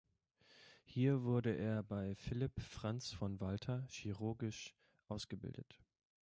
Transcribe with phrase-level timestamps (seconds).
[0.83, 4.73] Hier wurde er bei Philipp Franz von Walther chirurgisch
[5.09, 5.79] ausgebildet.